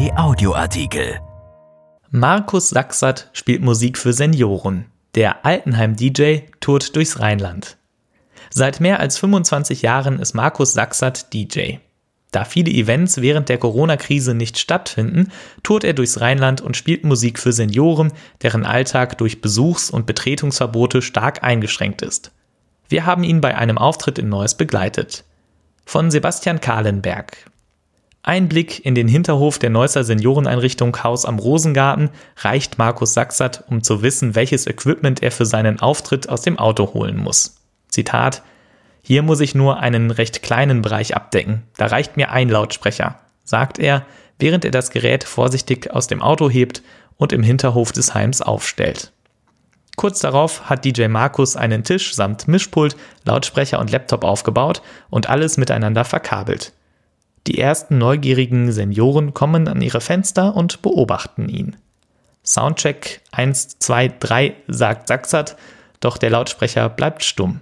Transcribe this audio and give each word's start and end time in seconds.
RP 0.00 0.16
Audioartikel. 0.16 1.20
Markus 2.10 2.70
Sachsert 2.70 3.28
spielt 3.34 3.60
Musik 3.60 3.98
für 3.98 4.14
Senioren. 4.14 4.86
Der 5.14 5.44
Altenheim-DJ 5.44 6.38
tourt 6.60 6.96
durchs 6.96 7.20
Rheinland. 7.20 7.76
Seit 8.48 8.80
mehr 8.80 9.00
als 9.00 9.18
25 9.18 9.82
Jahren 9.82 10.18
ist 10.18 10.32
Markus 10.32 10.72
Sachsert 10.72 11.34
DJ. 11.34 11.76
Da 12.30 12.46
viele 12.46 12.70
Events 12.70 13.20
während 13.20 13.50
der 13.50 13.58
Corona-Krise 13.58 14.32
nicht 14.32 14.58
stattfinden, 14.58 15.32
tourt 15.62 15.84
er 15.84 15.92
durchs 15.92 16.20
Rheinland 16.20 16.62
und 16.62 16.78
spielt 16.78 17.04
Musik 17.04 17.38
für 17.38 17.52
Senioren, 17.52 18.12
deren 18.40 18.64
Alltag 18.64 19.18
durch 19.18 19.42
Besuchs- 19.42 19.90
und 19.90 20.06
Betretungsverbote 20.06 21.02
stark 21.02 21.44
eingeschränkt 21.44 22.00
ist. 22.00 22.32
Wir 22.88 23.04
haben 23.04 23.24
ihn 23.24 23.42
bei 23.42 23.54
einem 23.54 23.76
Auftritt 23.76 24.18
in 24.18 24.30
Neuss 24.30 24.54
begleitet. 24.54 25.24
Von 25.84 26.10
Sebastian 26.10 26.60
Kahlenberg. 26.60 27.50
Ein 28.22 28.48
Blick 28.50 28.84
in 28.84 28.94
den 28.94 29.08
Hinterhof 29.08 29.58
der 29.58 29.70
Neusser 29.70 30.04
Senioreneinrichtung 30.04 31.02
Haus 31.02 31.24
am 31.24 31.38
Rosengarten 31.38 32.10
reicht 32.36 32.76
Markus 32.76 33.14
Sachsert, 33.14 33.64
um 33.68 33.82
zu 33.82 34.02
wissen, 34.02 34.34
welches 34.34 34.66
Equipment 34.66 35.22
er 35.22 35.30
für 35.30 35.46
seinen 35.46 35.80
Auftritt 35.80 36.28
aus 36.28 36.42
dem 36.42 36.58
Auto 36.58 36.92
holen 36.92 37.16
muss. 37.16 37.56
Zitat 37.88 38.42
Hier 39.00 39.22
muss 39.22 39.40
ich 39.40 39.54
nur 39.54 39.80
einen 39.80 40.10
recht 40.10 40.42
kleinen 40.42 40.82
Bereich 40.82 41.16
abdecken, 41.16 41.62
da 41.78 41.86
reicht 41.86 42.18
mir 42.18 42.30
ein 42.30 42.50
Lautsprecher, 42.50 43.18
sagt 43.42 43.78
er, 43.78 44.04
während 44.38 44.66
er 44.66 44.70
das 44.70 44.90
Gerät 44.90 45.24
vorsichtig 45.24 45.90
aus 45.90 46.06
dem 46.06 46.20
Auto 46.20 46.50
hebt 46.50 46.82
und 47.16 47.32
im 47.32 47.42
Hinterhof 47.42 47.90
des 47.90 48.12
Heims 48.12 48.42
aufstellt. 48.42 49.12
Kurz 49.96 50.20
darauf 50.20 50.68
hat 50.68 50.84
DJ 50.84 51.08
Markus 51.08 51.56
einen 51.56 51.84
Tisch 51.84 52.14
samt 52.14 52.48
Mischpult, 52.48 52.96
Lautsprecher 53.24 53.78
und 53.78 53.90
Laptop 53.90 54.24
aufgebaut 54.24 54.82
und 55.08 55.30
alles 55.30 55.56
miteinander 55.56 56.04
verkabelt. 56.04 56.74
Die 57.46 57.58
ersten 57.58 57.98
neugierigen 57.98 58.70
Senioren 58.72 59.34
kommen 59.34 59.68
an 59.68 59.80
ihre 59.80 60.00
Fenster 60.00 60.54
und 60.54 60.82
beobachten 60.82 61.48
ihn. 61.48 61.76
Soundcheck 62.44 63.20
1, 63.32 63.78
2, 63.78 64.08
3 64.20 64.54
sagt 64.68 65.08
Sachsert, 65.08 65.56
doch 66.00 66.18
der 66.18 66.30
Lautsprecher 66.30 66.88
bleibt 66.88 67.24
stumm. 67.24 67.60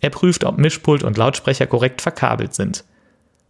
Er 0.00 0.10
prüft, 0.10 0.44
ob 0.44 0.58
Mischpult 0.58 1.04
und 1.04 1.16
Lautsprecher 1.16 1.66
korrekt 1.66 2.02
verkabelt 2.02 2.54
sind. 2.54 2.84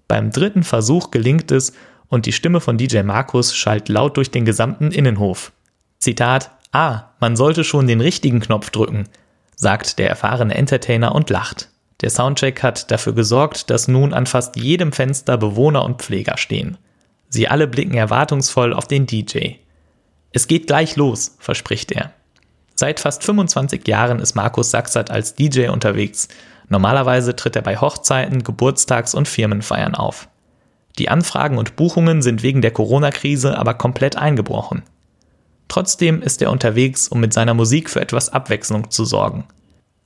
Beim 0.07 0.31
dritten 0.31 0.63
Versuch 0.63 1.11
gelingt 1.11 1.51
es 1.51 1.73
und 2.09 2.27
die 2.27 2.33
Stimme 2.33 2.61
von 2.61 2.77
DJ 2.77 3.03
Markus 3.03 3.57
schallt 3.57 3.89
laut 3.89 4.19
durch 4.19 4.31
den 4.31 4.45
gesamten 4.45 4.91
Innenhof. 4.91 5.53
Zitat: 5.99 6.51
Ah, 6.71 7.05
man 7.21 7.37
sollte 7.37 7.65
schon 7.65 7.87
den 7.87 8.03
richtigen 8.03 8.41
Knopf 8.41 8.69
drücken, 8.69 9.09
sagt 9.57 9.99
der 9.99 10.11
erfahrene 10.11 10.55
Entertainer 10.55 11.15
und 11.15 11.31
lacht. 11.31 11.71
Der 12.03 12.11
Soundcheck 12.11 12.63
hat 12.63 12.91
dafür 12.91 13.15
gesorgt, 13.15 13.71
dass 13.71 13.89
nun 13.89 14.13
an 14.13 14.27
fast 14.27 14.57
jedem 14.57 14.93
Fenster 14.93 15.39
Bewohner 15.39 15.85
und 15.85 16.03
Pfleger 16.03 16.37
stehen. 16.37 16.77
Sie 17.29 17.49
alle 17.49 17.67
blicken 17.67 17.95
erwartungsvoll 17.95 18.75
auf 18.75 18.87
den 18.87 19.07
DJ. 19.07 19.55
Es 20.33 20.49
geht 20.49 20.67
gleich 20.67 20.97
los, 20.97 21.37
verspricht 21.39 21.93
er. 21.93 22.13
Seit 22.75 23.01
fast 23.01 23.23
25 23.23 23.87
Jahren 23.87 24.19
ist 24.19 24.35
Markus 24.35 24.71
Sachsert 24.71 25.11
als 25.11 25.35
DJ 25.35 25.69
unterwegs. 25.69 26.29
Normalerweise 26.69 27.37
tritt 27.37 27.55
er 27.55 27.63
bei 27.63 27.77
Hochzeiten, 27.77 28.43
Geburtstags- 28.43 29.15
und 29.15 29.29
Firmenfeiern 29.29 29.95
auf. 29.95 30.29
Die 30.99 31.09
Anfragen 31.09 31.59
und 31.59 31.77
Buchungen 31.77 32.23
sind 32.23 32.43
wegen 32.43 32.63
der 32.63 32.73
Corona-Krise 32.73 33.57
aber 33.57 33.75
komplett 33.75 34.17
eingebrochen. 34.17 34.83
Trotzdem 35.69 36.21
ist 36.21 36.43
er 36.43 36.51
unterwegs, 36.51 37.09
um 37.09 37.21
mit 37.21 37.33
seiner 37.33 37.55
Musik 37.55 37.89
für 37.89 38.01
etwas 38.01 38.31
Abwechslung 38.31 38.91
zu 38.91 39.05
sorgen. 39.05 39.45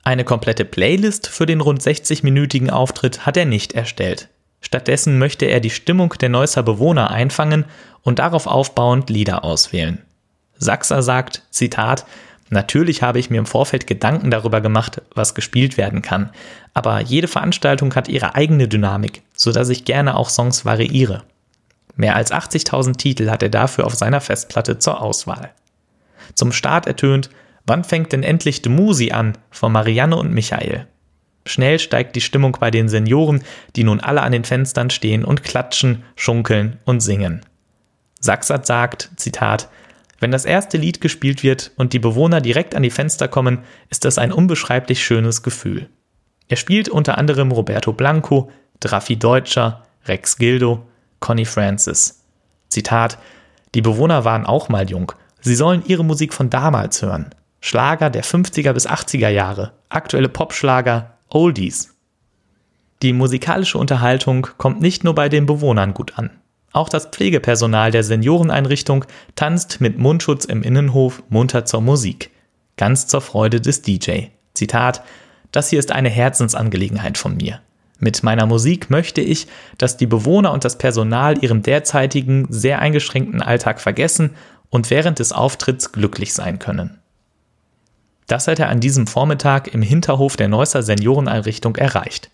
Eine 0.07 0.23
komplette 0.23 0.63
Playlist 0.63 1.27
für 1.27 1.45
den 1.45 1.59
rund 1.59 1.81
60-minütigen 1.81 2.69
Auftritt 2.69 3.25
hat 3.25 3.35
er 3.35 3.43
nicht 3.43 3.73
erstellt. 3.73 4.29
Stattdessen 4.61 5.19
möchte 5.19 5.47
er 5.47 5.59
die 5.59 5.69
Stimmung 5.69 6.13
der 6.21 6.29
Neusser 6.29 6.63
Bewohner 6.63 7.11
einfangen 7.11 7.65
und 8.03 8.19
darauf 8.19 8.47
aufbauend 8.47 9.09
Lieder 9.09 9.43
auswählen. 9.43 10.01
Sachser 10.57 11.03
sagt, 11.03 11.43
Zitat, 11.49 12.05
Natürlich 12.49 13.03
habe 13.03 13.19
ich 13.19 13.29
mir 13.29 13.39
im 13.39 13.45
Vorfeld 13.45 13.85
Gedanken 13.85 14.31
darüber 14.31 14.61
gemacht, 14.61 15.01
was 15.13 15.35
gespielt 15.35 15.75
werden 15.75 16.01
kann, 16.01 16.29
aber 16.73 17.01
jede 17.01 17.27
Veranstaltung 17.27 17.93
hat 17.93 18.07
ihre 18.07 18.33
eigene 18.33 18.69
Dynamik, 18.69 19.23
so 19.35 19.51
dass 19.51 19.67
ich 19.67 19.83
gerne 19.83 20.15
auch 20.15 20.29
Songs 20.29 20.63
variiere. 20.63 21.23
Mehr 21.97 22.15
als 22.15 22.31
80.000 22.31 22.95
Titel 22.95 23.29
hat 23.29 23.43
er 23.43 23.49
dafür 23.49 23.85
auf 23.85 23.95
seiner 23.95 24.21
Festplatte 24.21 24.79
zur 24.79 25.01
Auswahl. 25.01 25.49
Zum 26.33 26.53
Start 26.53 26.87
ertönt 26.87 27.29
Wann 27.67 27.83
fängt 27.83 28.13
denn 28.13 28.23
endlich 28.23 28.61
de 28.61 28.71
Musi 28.71 29.11
an 29.11 29.37
von 29.51 29.73
Marianne 29.73 30.15
und 30.15 30.33
Michael? 30.33 30.87
Schnell 31.45 31.79
steigt 31.79 32.15
die 32.15 32.21
Stimmung 32.21 32.57
bei 32.59 32.71
den 32.71 32.89
Senioren, 32.89 33.43
die 33.75 33.83
nun 33.83 33.99
alle 33.99 34.21
an 34.21 34.31
den 34.31 34.45
Fenstern 34.45 34.89
stehen 34.89 35.23
und 35.25 35.43
klatschen, 35.43 36.03
schunkeln 36.15 36.77
und 36.85 37.01
singen. 37.01 37.41
Sachsert 38.19 38.65
sagt, 38.65 39.11
Zitat, 39.17 39.69
wenn 40.19 40.31
das 40.31 40.45
erste 40.45 40.77
Lied 40.77 41.01
gespielt 41.01 41.43
wird 41.43 41.71
und 41.75 41.93
die 41.93 41.99
Bewohner 41.99 42.41
direkt 42.41 42.73
an 42.73 42.83
die 42.83 42.89
Fenster 42.89 43.27
kommen, 43.27 43.59
ist 43.89 44.05
das 44.05 44.17
ein 44.17 44.31
unbeschreiblich 44.31 45.03
schönes 45.03 45.43
Gefühl. 45.43 45.89
Er 46.47 46.57
spielt 46.57 46.89
unter 46.89 47.17
anderem 47.17 47.51
Roberto 47.51 47.91
Blanco, 47.91 48.49
Draffi 48.79 49.17
Deutscher, 49.17 49.83
Rex 50.05 50.37
Gildo, 50.37 50.87
Connie 51.19 51.45
Francis. 51.45 52.23
Zitat, 52.69 53.17
die 53.75 53.81
Bewohner 53.81 54.23
waren 54.23 54.45
auch 54.45 54.69
mal 54.69 54.89
jung. 54.89 55.11
Sie 55.41 55.55
sollen 55.55 55.83
ihre 55.85 56.05
Musik 56.05 56.33
von 56.33 56.49
damals 56.49 57.01
hören. 57.01 57.29
Schlager 57.59 58.09
der 58.09 58.23
50er 58.23 58.73
bis 58.73 58.87
80er 58.87 59.29
Jahre, 59.29 59.73
aktuelle 59.89 60.29
Popschlager, 60.29 61.17
Oldies. 61.29 61.95
Die 63.01 63.13
musikalische 63.13 63.77
Unterhaltung 63.77 64.47
kommt 64.57 64.81
nicht 64.81 65.03
nur 65.03 65.15
bei 65.15 65.29
den 65.29 65.45
Bewohnern 65.45 65.93
gut 65.93 66.17
an. 66.17 66.31
Auch 66.71 66.89
das 66.89 67.07
Pflegepersonal 67.07 67.91
der 67.91 68.03
Senioreneinrichtung 68.03 69.05
tanzt 69.35 69.81
mit 69.81 69.97
Mundschutz 69.97 70.45
im 70.45 70.63
Innenhof 70.63 71.23
munter 71.29 71.65
zur 71.65 71.81
Musik. 71.81 72.31
Ganz 72.75 73.07
zur 73.07 73.21
Freude 73.21 73.61
des 73.61 73.81
DJ. 73.81 74.27
Zitat, 74.53 75.03
das 75.51 75.69
hier 75.69 75.79
ist 75.79 75.91
eine 75.91 76.09
Herzensangelegenheit 76.09 77.17
von 77.17 77.37
mir. 77.37 77.61
Mit 77.99 78.21
meiner 78.21 78.45
Musik 78.45 78.89
möchte 78.89 79.21
ich, 79.21 79.47
dass 79.77 79.97
die 79.97 80.05
Bewohner 80.05 80.51
und 80.51 80.65
das 80.65 80.77
Personal 80.77 81.43
ihren 81.43 81.63
derzeitigen, 81.63 82.45
sehr 82.49 82.79
eingeschränkten 82.79 83.41
Alltag 83.41 83.81
vergessen 83.81 84.35
und 84.69 84.91
während 84.91 85.19
des 85.19 85.31
Auftritts 85.31 85.91
glücklich 85.91 86.33
sein 86.33 86.59
können. 86.59 86.99
Das 88.27 88.47
hat 88.47 88.59
er 88.59 88.69
an 88.69 88.81
diesem 88.81 89.07
Vormittag 89.07 89.73
im 89.73 89.81
Hinterhof 89.81 90.35
der 90.35 90.49
Neusser 90.49 90.83
Senioreneinrichtung 90.83 91.77
erreicht. 91.77 92.29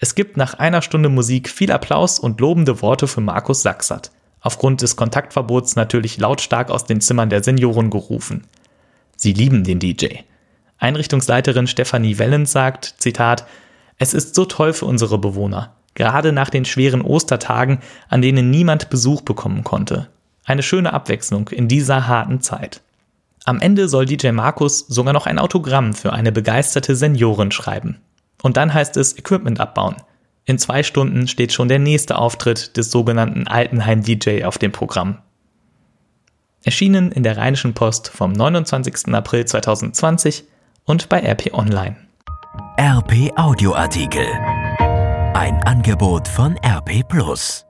Es 0.00 0.14
gibt 0.14 0.36
nach 0.36 0.54
einer 0.54 0.82
Stunde 0.82 1.08
Musik 1.08 1.48
viel 1.48 1.72
Applaus 1.72 2.18
und 2.18 2.40
lobende 2.40 2.82
Worte 2.82 3.06
für 3.06 3.20
Markus 3.20 3.62
Sachsert. 3.62 4.10
Aufgrund 4.40 4.82
des 4.82 4.96
Kontaktverbots 4.96 5.76
natürlich 5.76 6.18
lautstark 6.18 6.70
aus 6.70 6.84
den 6.84 7.00
Zimmern 7.00 7.30
der 7.30 7.42
Senioren 7.42 7.90
gerufen. 7.90 8.44
Sie 9.16 9.32
lieben 9.32 9.64
den 9.64 9.78
DJ. 9.80 10.06
Einrichtungsleiterin 10.78 11.66
Stefanie 11.66 12.18
Wellens 12.18 12.52
sagt, 12.52 12.94
Zitat, 12.98 13.46
es 13.98 14.14
ist 14.14 14.36
so 14.36 14.44
toll 14.44 14.72
für 14.72 14.86
unsere 14.86 15.18
Bewohner, 15.18 15.74
gerade 15.94 16.32
nach 16.32 16.50
den 16.50 16.64
schweren 16.64 17.02
Ostertagen, 17.02 17.78
an 18.08 18.22
denen 18.22 18.50
niemand 18.50 18.90
Besuch 18.90 19.22
bekommen 19.22 19.64
konnte. 19.64 20.08
Eine 20.44 20.62
schöne 20.62 20.92
Abwechslung 20.92 21.48
in 21.48 21.66
dieser 21.66 22.06
harten 22.06 22.40
Zeit. 22.40 22.80
Am 23.48 23.60
Ende 23.60 23.88
soll 23.88 24.04
DJ 24.04 24.32
Markus 24.32 24.80
sogar 24.80 25.14
noch 25.14 25.24
ein 25.24 25.38
Autogramm 25.38 25.94
für 25.94 26.12
eine 26.12 26.32
begeisterte 26.32 26.94
Seniorin 26.94 27.50
schreiben. 27.50 27.96
Und 28.42 28.58
dann 28.58 28.74
heißt 28.74 28.98
es 28.98 29.16
Equipment 29.16 29.58
abbauen. 29.58 29.96
In 30.44 30.58
zwei 30.58 30.82
Stunden 30.82 31.26
steht 31.28 31.54
schon 31.54 31.68
der 31.68 31.78
nächste 31.78 32.18
Auftritt 32.18 32.76
des 32.76 32.90
sogenannten 32.90 33.48
Altenheim-DJ 33.48 34.44
auf 34.44 34.58
dem 34.58 34.70
Programm. 34.70 35.16
Erschienen 36.62 37.10
in 37.10 37.22
der 37.22 37.38
Rheinischen 37.38 37.72
Post 37.72 38.08
vom 38.08 38.32
29. 38.32 39.14
April 39.14 39.46
2020 39.46 40.44
und 40.84 41.08
bei 41.08 41.20
RP 41.20 41.54
Online. 41.54 41.96
RP 42.78 43.32
Audioartikel. 43.34 44.26
Ein 45.32 45.62
Angebot 45.64 46.28
von 46.28 46.54
RP 46.58 47.02
Plus. 47.08 47.67